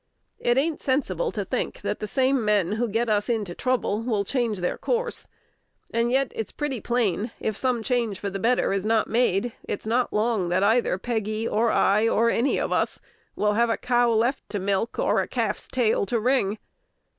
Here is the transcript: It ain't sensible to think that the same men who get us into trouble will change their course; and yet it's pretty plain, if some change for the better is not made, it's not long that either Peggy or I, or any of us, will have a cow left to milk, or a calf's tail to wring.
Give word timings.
It 0.39 0.57
ain't 0.57 0.81
sensible 0.81 1.31
to 1.31 1.45
think 1.45 1.81
that 1.81 1.99
the 1.99 2.07
same 2.07 2.43
men 2.43 2.71
who 2.71 2.87
get 2.89 3.07
us 3.07 3.29
into 3.29 3.53
trouble 3.53 4.01
will 4.01 4.23
change 4.25 4.57
their 4.59 4.75
course; 4.79 5.27
and 5.93 6.09
yet 6.11 6.31
it's 6.33 6.51
pretty 6.51 6.81
plain, 6.81 7.29
if 7.39 7.55
some 7.55 7.83
change 7.83 8.17
for 8.17 8.31
the 8.31 8.39
better 8.39 8.73
is 8.73 8.83
not 8.83 9.07
made, 9.07 9.53
it's 9.63 9.85
not 9.85 10.11
long 10.11 10.49
that 10.49 10.63
either 10.63 10.97
Peggy 10.97 11.47
or 11.47 11.69
I, 11.69 12.07
or 12.07 12.31
any 12.31 12.59
of 12.59 12.71
us, 12.71 12.99
will 13.35 13.53
have 13.53 13.69
a 13.69 13.77
cow 13.77 14.09
left 14.11 14.49
to 14.49 14.57
milk, 14.57 14.97
or 14.97 15.21
a 15.21 15.27
calf's 15.27 15.67
tail 15.67 16.07
to 16.07 16.19
wring. 16.19 16.57